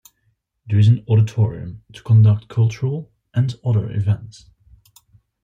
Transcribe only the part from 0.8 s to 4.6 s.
an auditorium to conduct cultural and other events.